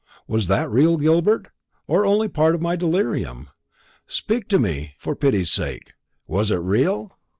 Was 0.27 0.47
that 0.47 0.67
real, 0.71 0.97
Gilbert? 0.97 1.51
or 1.85 2.07
only 2.07 2.25
a 2.25 2.29
part 2.31 2.55
of 2.55 2.61
my 2.63 2.75
delirium? 2.75 3.49
Speak 4.07 4.47
to 4.47 4.57
me, 4.57 4.95
for 4.97 5.15
pity's 5.15 5.51
sake. 5.51 5.93
Was 6.25 6.49
it 6.49 6.55
real?" 6.55 7.15